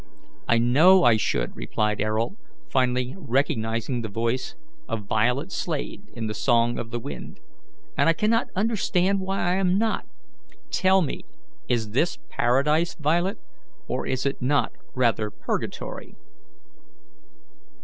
"I 0.47 0.57
know 0.57 1.03
I 1.03 1.15
should," 1.15 1.55
replied 1.55 2.01
Ayrault, 2.01 2.35
finally 2.71 3.13
recognizing 3.15 4.01
the 4.01 4.09
voice 4.09 4.55
of 4.89 5.05
Violet 5.05 5.51
Slade 5.51 6.05
in 6.13 6.25
the 6.25 6.33
song 6.33 6.79
of 6.79 6.89
the 6.89 6.97
wind, 6.99 7.39
"and 7.95 8.09
I 8.09 8.13
cannot 8.13 8.47
understand 8.55 9.19
why 9.19 9.37
I 9.39 9.55
am 9.57 9.77
not. 9.77 10.07
Tell 10.71 11.03
me, 11.03 11.21
is 11.67 11.91
this 11.91 12.17
paradise, 12.29 12.95
Violet, 12.95 13.37
or 13.87 14.07
is 14.07 14.25
it 14.25 14.41
not 14.41 14.71
rather 14.95 15.29
purgatory?" 15.29 16.15